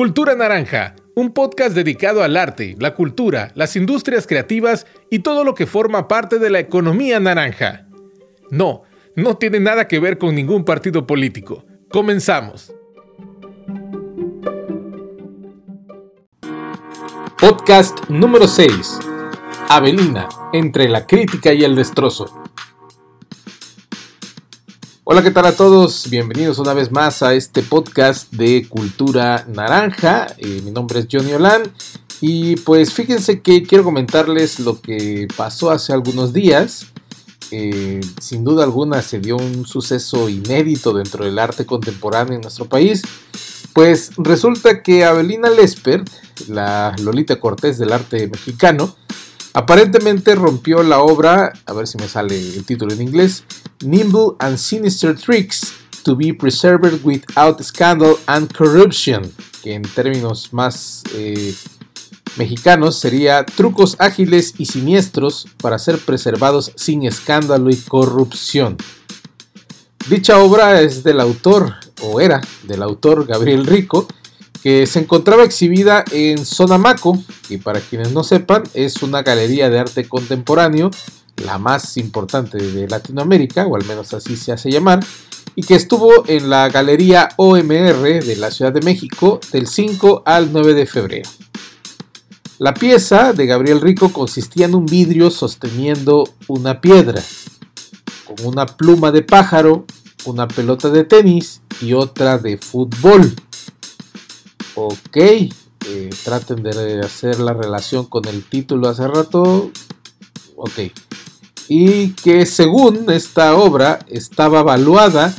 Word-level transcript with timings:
Cultura 0.00 0.34
Naranja, 0.34 0.96
un 1.14 1.34
podcast 1.34 1.74
dedicado 1.74 2.22
al 2.22 2.38
arte, 2.38 2.74
la 2.78 2.94
cultura, 2.94 3.52
las 3.54 3.76
industrias 3.76 4.26
creativas 4.26 4.86
y 5.10 5.18
todo 5.18 5.44
lo 5.44 5.54
que 5.54 5.66
forma 5.66 6.08
parte 6.08 6.38
de 6.38 6.48
la 6.48 6.58
economía 6.58 7.20
naranja. 7.20 7.86
No, 8.50 8.80
no 9.14 9.36
tiene 9.36 9.60
nada 9.60 9.88
que 9.88 10.00
ver 10.00 10.16
con 10.16 10.34
ningún 10.34 10.64
partido 10.64 11.06
político. 11.06 11.66
Comenzamos. 11.90 12.72
Podcast 17.38 18.08
número 18.08 18.48
6. 18.48 19.00
Avelina, 19.68 20.30
entre 20.54 20.88
la 20.88 21.06
crítica 21.06 21.52
y 21.52 21.62
el 21.62 21.76
destrozo. 21.76 22.39
Hola, 25.12 25.24
¿qué 25.24 25.32
tal 25.32 25.46
a 25.46 25.56
todos? 25.56 26.08
Bienvenidos 26.08 26.60
una 26.60 26.72
vez 26.72 26.92
más 26.92 27.20
a 27.24 27.34
este 27.34 27.62
podcast 27.62 28.32
de 28.32 28.68
Cultura 28.68 29.44
Naranja. 29.48 30.28
Eh, 30.38 30.62
mi 30.64 30.70
nombre 30.70 31.00
es 31.00 31.08
Johnny 31.10 31.32
Olan 31.32 31.62
y 32.20 32.54
pues 32.54 32.94
fíjense 32.94 33.40
que 33.40 33.64
quiero 33.64 33.82
comentarles 33.82 34.60
lo 34.60 34.80
que 34.80 35.26
pasó 35.36 35.72
hace 35.72 35.92
algunos 35.92 36.32
días. 36.32 36.86
Eh, 37.50 38.00
sin 38.20 38.44
duda 38.44 38.62
alguna 38.62 39.02
se 39.02 39.18
dio 39.18 39.36
un 39.36 39.66
suceso 39.66 40.28
inédito 40.28 40.92
dentro 40.92 41.24
del 41.24 41.40
arte 41.40 41.66
contemporáneo 41.66 42.36
en 42.36 42.42
nuestro 42.42 42.66
país. 42.66 43.02
Pues 43.72 44.12
resulta 44.16 44.80
que 44.80 45.04
Avelina 45.04 45.50
Lesper, 45.50 46.04
la 46.46 46.94
Lolita 47.02 47.40
Cortés 47.40 47.78
del 47.78 47.92
arte 47.92 48.28
mexicano, 48.28 48.94
Aparentemente 49.52 50.36
rompió 50.36 50.82
la 50.84 51.00
obra, 51.00 51.52
a 51.66 51.72
ver 51.72 51.88
si 51.88 51.98
me 51.98 52.08
sale 52.08 52.38
el 52.38 52.64
título 52.64 52.94
en 52.94 53.02
inglés, 53.02 53.42
Nimble 53.80 54.36
and 54.38 54.58
Sinister 54.58 55.18
Tricks 55.18 55.72
to 56.04 56.14
be 56.14 56.32
Preserved 56.32 57.00
Without 57.02 57.60
Scandal 57.60 58.16
and 58.26 58.52
Corruption, 58.56 59.30
que 59.62 59.74
en 59.74 59.82
términos 59.82 60.52
más 60.52 61.02
eh, 61.14 61.52
mexicanos 62.36 63.00
sería 63.00 63.44
trucos 63.44 63.96
ágiles 63.98 64.54
y 64.56 64.66
siniestros 64.66 65.48
para 65.60 65.80
ser 65.80 65.98
preservados 65.98 66.70
sin 66.76 67.04
escándalo 67.04 67.70
y 67.70 67.76
corrupción. 67.76 68.76
Dicha 70.08 70.38
obra 70.38 70.80
es 70.80 71.02
del 71.02 71.20
autor, 71.20 71.74
o 72.02 72.20
era 72.20 72.40
del 72.62 72.82
autor 72.82 73.26
Gabriel 73.26 73.66
Rico, 73.66 74.06
que 74.62 74.86
se 74.86 75.00
encontraba 75.00 75.44
exhibida 75.44 76.04
en 76.12 76.44
Sonamaco, 76.44 77.18
que 77.48 77.58
para 77.58 77.80
quienes 77.80 78.12
no 78.12 78.24
sepan 78.24 78.62
es 78.74 79.02
una 79.02 79.22
galería 79.22 79.70
de 79.70 79.78
arte 79.78 80.08
contemporáneo, 80.08 80.90
la 81.44 81.58
más 81.58 81.96
importante 81.96 82.58
de 82.58 82.88
Latinoamérica, 82.88 83.66
o 83.66 83.76
al 83.76 83.84
menos 83.84 84.12
así 84.12 84.36
se 84.36 84.52
hace 84.52 84.70
llamar, 84.70 85.00
y 85.56 85.62
que 85.62 85.74
estuvo 85.74 86.24
en 86.26 86.48
la 86.48 86.68
Galería 86.68 87.30
OMR 87.36 88.24
de 88.24 88.36
la 88.36 88.50
Ciudad 88.50 88.72
de 88.72 88.82
México 88.82 89.40
del 89.52 89.66
5 89.66 90.22
al 90.24 90.52
9 90.52 90.74
de 90.74 90.86
febrero. 90.86 91.28
La 92.58 92.74
pieza 92.74 93.32
de 93.32 93.46
Gabriel 93.46 93.80
Rico 93.80 94.12
consistía 94.12 94.66
en 94.66 94.74
un 94.74 94.84
vidrio 94.84 95.30
sosteniendo 95.30 96.28
una 96.46 96.80
piedra, 96.80 97.22
con 98.26 98.46
una 98.46 98.66
pluma 98.66 99.10
de 99.12 99.22
pájaro, 99.22 99.86
una 100.26 100.46
pelota 100.46 100.90
de 100.90 101.04
tenis 101.04 101.62
y 101.80 101.94
otra 101.94 102.36
de 102.36 102.58
fútbol. 102.58 103.34
Ok, 104.82 105.16
eh, 105.16 106.10
traten 106.24 106.62
de 106.62 107.00
hacer 107.00 107.38
la 107.38 107.52
relación 107.52 108.06
con 108.06 108.26
el 108.26 108.42
título 108.42 108.88
hace 108.88 109.06
rato. 109.06 109.70
Ok. 110.56 110.92
Y 111.68 112.12
que 112.12 112.46
según 112.46 113.10
esta 113.10 113.56
obra 113.56 113.98
estaba 114.08 114.62
valuada 114.62 115.34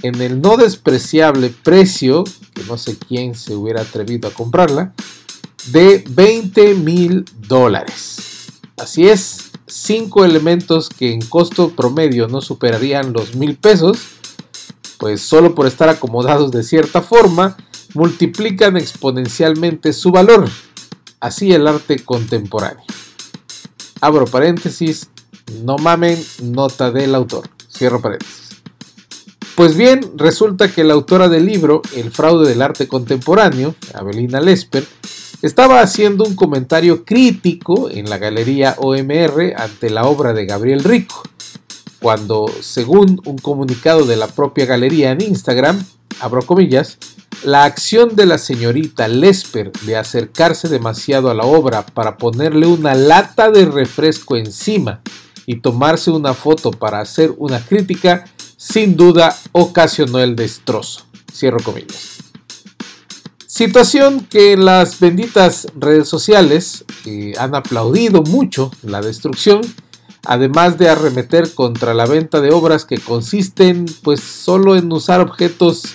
en 0.00 0.22
el 0.22 0.40
no 0.40 0.56
despreciable 0.56 1.50
precio, 1.50 2.24
que 2.54 2.64
no 2.64 2.78
sé 2.78 2.96
quién 2.96 3.34
se 3.34 3.54
hubiera 3.54 3.82
atrevido 3.82 4.30
a 4.30 4.32
comprarla, 4.32 4.94
de 5.66 6.02
20 6.08 6.74
mil 6.76 7.26
dólares. 7.46 8.46
Así 8.78 9.08
es, 9.08 9.50
cinco 9.66 10.24
elementos 10.24 10.88
que 10.88 11.12
en 11.12 11.20
costo 11.20 11.76
promedio 11.76 12.28
no 12.28 12.40
superarían 12.40 13.12
los 13.12 13.34
mil 13.34 13.56
pesos, 13.56 13.98
pues 14.98 15.20
solo 15.20 15.54
por 15.54 15.66
estar 15.66 15.90
acomodados 15.90 16.50
de 16.50 16.62
cierta 16.62 17.02
forma, 17.02 17.58
multiplican 17.94 18.76
exponencialmente 18.76 19.92
su 19.92 20.10
valor. 20.10 20.48
Así 21.20 21.52
el 21.52 21.66
arte 21.66 21.98
contemporáneo. 22.04 22.84
Abro 24.00 24.26
paréntesis, 24.26 25.08
no 25.62 25.78
mamen, 25.78 26.22
nota 26.42 26.90
del 26.90 27.14
autor. 27.14 27.48
Cierro 27.68 28.00
paréntesis. 28.00 28.46
Pues 29.54 29.74
bien, 29.74 30.12
resulta 30.16 30.70
que 30.70 30.84
la 30.84 30.92
autora 30.92 31.30
del 31.30 31.46
libro 31.46 31.80
El 31.94 32.10
fraude 32.10 32.46
del 32.46 32.60
arte 32.60 32.88
contemporáneo, 32.88 33.74
Abelina 33.94 34.38
Lesper, 34.38 34.86
estaba 35.40 35.80
haciendo 35.80 36.24
un 36.24 36.36
comentario 36.36 37.04
crítico 37.04 37.88
en 37.90 38.10
la 38.10 38.18
galería 38.18 38.74
OMR 38.78 39.54
ante 39.56 39.88
la 39.88 40.04
obra 40.04 40.34
de 40.34 40.44
Gabriel 40.44 40.84
Rico, 40.84 41.22
cuando, 42.00 42.50
según 42.60 43.22
un 43.24 43.38
comunicado 43.38 44.04
de 44.04 44.16
la 44.16 44.26
propia 44.26 44.66
galería 44.66 45.10
en 45.12 45.22
Instagram, 45.22 45.82
abro 46.20 46.42
comillas, 46.42 46.98
la 47.44 47.64
acción 47.64 48.16
de 48.16 48.26
la 48.26 48.38
señorita 48.38 49.08
Lesper 49.08 49.72
de 49.82 49.96
acercarse 49.96 50.68
demasiado 50.68 51.30
a 51.30 51.34
la 51.34 51.44
obra 51.44 51.84
para 51.84 52.16
ponerle 52.16 52.66
una 52.66 52.94
lata 52.94 53.50
de 53.50 53.66
refresco 53.66 54.36
encima 54.36 55.00
y 55.46 55.56
tomarse 55.60 56.10
una 56.10 56.34
foto 56.34 56.70
para 56.70 57.00
hacer 57.00 57.32
una 57.38 57.64
crítica, 57.64 58.24
sin 58.56 58.96
duda 58.96 59.36
ocasionó 59.52 60.18
el 60.18 60.34
destrozo. 60.34 61.04
Cierro 61.32 61.62
comillas. 61.62 62.16
Situación 63.46 64.26
que 64.28 64.56
las 64.56 64.98
benditas 65.00 65.68
redes 65.76 66.08
sociales 66.08 66.84
han 67.38 67.54
aplaudido 67.54 68.22
mucho 68.22 68.70
la 68.82 69.00
destrucción, 69.00 69.60
además 70.24 70.78
de 70.78 70.88
arremeter 70.88 71.54
contra 71.54 71.94
la 71.94 72.06
venta 72.06 72.40
de 72.40 72.50
obras 72.50 72.84
que 72.84 72.98
consisten 72.98 73.86
pues 74.02 74.20
solo 74.20 74.76
en 74.76 74.92
usar 74.92 75.20
objetos 75.20 75.94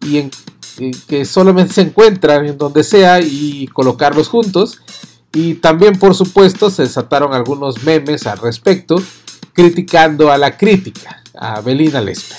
y 0.00 0.18
en 0.18 0.30
que 1.06 1.24
solamente 1.24 1.74
se 1.74 1.80
encuentran 1.82 2.46
en 2.46 2.58
donde 2.58 2.84
sea 2.84 3.20
y 3.20 3.66
colocarlos 3.68 4.28
juntos. 4.28 4.80
Y 5.32 5.54
también, 5.54 5.98
por 5.98 6.14
supuesto, 6.14 6.70
se 6.70 6.82
desataron 6.82 7.34
algunos 7.34 7.82
memes 7.82 8.26
al 8.26 8.38
respecto, 8.38 8.96
criticando 9.52 10.30
a 10.30 10.38
la 10.38 10.56
crítica, 10.56 11.22
a 11.34 11.60
Belina 11.60 12.00
Lesper. 12.00 12.38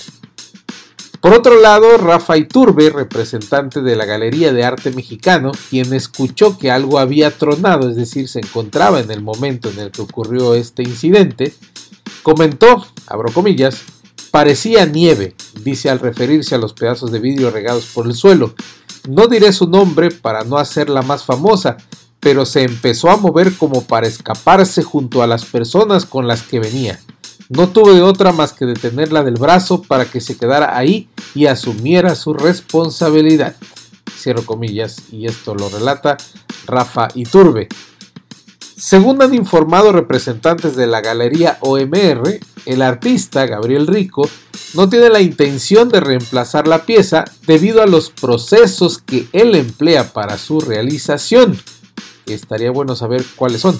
Por 1.21 1.33
otro 1.33 1.59
lado, 1.59 1.97
Rafa 1.97 2.37
Iturbe, 2.37 2.89
representante 2.89 3.81
de 3.81 3.97
la 3.97 4.05
Galería 4.05 4.53
de 4.53 4.63
Arte 4.63 4.91
Mexicano, 4.91 5.51
quien 5.69 5.93
escuchó 5.93 6.57
que 6.57 6.71
algo 6.71 6.97
había 6.97 7.37
tronado, 7.37 7.89
es 7.89 7.97
decir, 7.97 8.29
se 8.29 8.39
encontraba 8.39 9.01
en 9.01 9.11
el 9.11 9.21
momento 9.21 9.69
en 9.69 9.79
el 9.79 9.91
que 9.91 10.01
ocurrió 10.01 10.55
este 10.55 10.81
incidente, 10.81 11.53
comentó, 12.23 12.87
abro 13.05 13.33
comillas, 13.33 13.83
Parecía 14.31 14.85
nieve, 14.85 15.35
dice 15.63 15.89
al 15.89 15.99
referirse 15.99 16.55
a 16.55 16.59
los 16.59 16.73
pedazos 16.73 17.11
de 17.11 17.19
vidrio 17.19 17.49
regados 17.49 17.85
por 17.87 18.05
el 18.05 18.13
suelo. 18.13 18.53
No 19.07 19.27
diré 19.27 19.51
su 19.53 19.67
nombre 19.67 20.11
para 20.11 20.43
no 20.43 20.57
hacerla 20.57 21.01
más 21.01 21.23
famosa, 21.23 21.77
pero 22.19 22.45
se 22.45 22.63
empezó 22.63 23.09
a 23.09 23.17
mover 23.17 23.55
como 23.55 23.83
para 23.83 24.07
escaparse 24.07 24.83
junto 24.83 25.23
a 25.23 25.27
las 25.27 25.45
personas 25.45 26.05
con 26.05 26.27
las 26.27 26.43
que 26.43 26.59
venía. 26.59 26.99
No 27.49 27.69
tuve 27.69 28.01
otra 28.01 28.31
más 28.31 28.53
que 28.53 28.65
detenerla 28.65 29.23
del 29.23 29.35
brazo 29.35 29.81
para 29.81 30.05
que 30.05 30.21
se 30.21 30.37
quedara 30.37 30.77
ahí 30.77 31.09
y 31.33 31.47
asumiera 31.47 32.13
su 32.13 32.33
responsabilidad. 32.33 33.55
Cierro 34.15 34.45
comillas, 34.45 34.97
y 35.11 35.25
esto 35.25 35.55
lo 35.55 35.69
relata 35.69 36.17
Rafa 36.67 37.07
Iturbe. 37.15 37.67
Según 38.79 39.21
han 39.21 39.33
informado 39.33 39.91
representantes 39.91 40.77
de 40.77 40.87
la 40.87 41.01
galería 41.01 41.57
OMR, 41.59 42.39
el 42.65 42.81
artista 42.81 43.45
Gabriel 43.45 43.87
Rico 43.87 44.29
no 44.73 44.87
tiene 44.87 45.09
la 45.09 45.19
intención 45.19 45.89
de 45.89 45.99
reemplazar 45.99 46.65
la 46.65 46.85
pieza 46.85 47.25
debido 47.45 47.81
a 47.81 47.87
los 47.87 48.09
procesos 48.09 48.99
que 48.99 49.27
él 49.33 49.55
emplea 49.55 50.13
para 50.13 50.37
su 50.37 50.61
realización. 50.61 51.59
Estaría 52.25 52.71
bueno 52.71 52.95
saber 52.95 53.25
cuáles 53.35 53.59
son. 53.59 53.77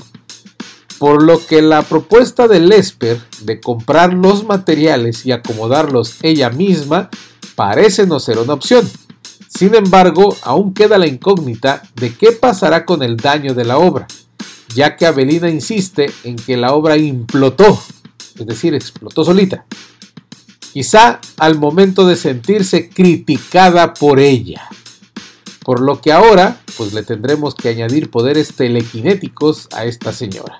Por 0.97 1.23
lo 1.23 1.39
que 1.45 1.61
la 1.61 1.83
propuesta 1.83 2.49
de 2.49 2.59
Lesper 2.59 3.21
de 3.43 3.61
comprar 3.61 4.13
los 4.13 4.43
materiales 4.43 5.25
y 5.25 5.31
acomodarlos 5.31 6.17
ella 6.23 6.49
misma 6.49 7.09
parece 7.55 8.05
no 8.05 8.19
ser 8.19 8.37
una 8.37 8.51
opción. 8.51 8.85
Sin 9.47 9.75
embargo, 9.75 10.35
aún 10.41 10.73
queda 10.73 10.97
la 10.97 11.07
incógnita 11.07 11.83
de 11.95 12.13
qué 12.13 12.33
pasará 12.33 12.85
con 12.85 13.01
el 13.01 13.15
daño 13.15 13.53
de 13.53 13.63
la 13.63 13.77
obra 13.77 14.05
ya 14.73 14.95
que 14.95 15.05
Avelina 15.05 15.49
insiste 15.49 16.11
en 16.23 16.35
que 16.35 16.57
la 16.57 16.73
obra 16.73 16.97
implotó, 16.97 17.81
es 18.39 18.45
decir, 18.45 18.73
explotó 18.73 19.23
solita. 19.23 19.65
Quizá 20.73 21.19
al 21.37 21.57
momento 21.57 22.05
de 22.05 22.15
sentirse 22.15 22.89
criticada 22.89 23.93
por 23.93 24.19
ella. 24.19 24.69
Por 25.63 25.81
lo 25.81 25.99
que 25.99 26.11
ahora, 26.11 26.61
pues 26.77 26.93
le 26.93 27.03
tendremos 27.03 27.55
que 27.55 27.69
añadir 27.69 28.09
poderes 28.09 28.53
telequinéticos 28.53 29.67
a 29.71 29.85
esta 29.85 30.13
señora. 30.13 30.59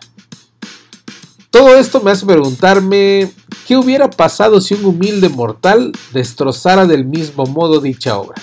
Todo 1.51 1.77
esto 1.77 2.01
me 2.01 2.11
hace 2.11 2.25
preguntarme 2.25 3.31
qué 3.67 3.77
hubiera 3.77 4.09
pasado 4.09 4.61
si 4.61 4.75
un 4.75 4.85
humilde 4.85 5.29
mortal 5.29 5.91
destrozara 6.13 6.85
del 6.85 7.05
mismo 7.05 7.45
modo 7.45 7.81
dicha 7.81 8.17
obra. 8.17 8.39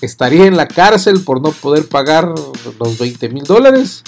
estaría 0.00 0.46
en 0.46 0.56
la 0.56 0.68
cárcel 0.68 1.20
por 1.20 1.42
no 1.42 1.52
poder 1.52 1.88
pagar 1.88 2.34
los 2.78 2.98
20 2.98 3.28
mil 3.30 3.44
dólares? 3.44 4.02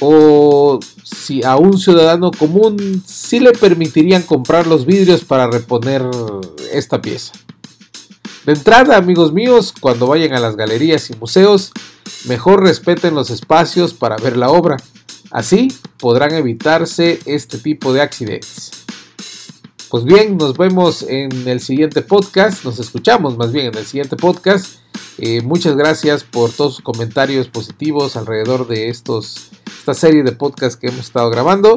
¿O 0.00 0.80
si 1.04 1.44
a 1.44 1.56
un 1.56 1.78
ciudadano 1.78 2.30
común 2.30 3.02
sí 3.06 3.38
le 3.38 3.52
permitirían 3.52 4.22
comprar 4.22 4.66
los 4.66 4.86
vidrios 4.86 5.24
para 5.24 5.50
reponer 5.50 6.02
esta 6.72 7.00
pieza? 7.00 7.32
De 8.46 8.52
entrada, 8.52 8.96
amigos 8.96 9.32
míos, 9.32 9.74
cuando 9.78 10.06
vayan 10.06 10.32
a 10.32 10.40
las 10.40 10.56
galerías 10.56 11.10
y 11.10 11.14
museos, 11.16 11.72
mejor 12.24 12.62
respeten 12.62 13.14
los 13.14 13.28
espacios 13.30 13.92
para 13.92 14.16
ver 14.16 14.36
la 14.36 14.48
obra. 14.48 14.78
Así 15.30 15.68
podrán 15.98 16.34
evitarse 16.34 17.20
este 17.26 17.58
tipo 17.58 17.92
de 17.92 18.00
accidentes. 18.00 18.70
Pues 19.90 20.04
bien, 20.04 20.36
nos 20.36 20.56
vemos 20.56 21.02
en 21.02 21.48
el 21.48 21.60
siguiente 21.60 22.00
podcast, 22.00 22.64
nos 22.64 22.78
escuchamos 22.78 23.36
más 23.36 23.52
bien 23.52 23.66
en 23.66 23.76
el 23.76 23.84
siguiente 23.84 24.16
podcast. 24.16 24.76
Eh, 25.18 25.42
muchas 25.42 25.76
gracias 25.76 26.24
por 26.24 26.50
todos 26.50 26.76
sus 26.76 26.84
comentarios 26.84 27.48
positivos 27.48 28.16
alrededor 28.16 28.66
de 28.66 28.88
estos, 28.88 29.50
esta 29.90 30.06
serie 30.06 30.22
de 30.22 30.32
podcasts 30.32 30.78
que 30.78 30.88
hemos 30.88 31.00
estado 31.00 31.30
grabando. 31.30 31.76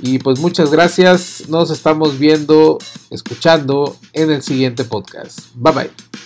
Y 0.00 0.18
pues 0.18 0.38
muchas 0.38 0.70
gracias, 0.70 1.44
nos 1.48 1.70
estamos 1.70 2.18
viendo, 2.18 2.78
escuchando 3.10 3.96
en 4.12 4.30
el 4.30 4.42
siguiente 4.42 4.84
podcast. 4.84 5.40
Bye 5.54 5.72
bye. 5.72 6.25